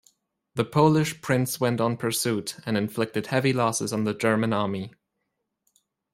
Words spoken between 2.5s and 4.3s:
and inflicted heavy losses on the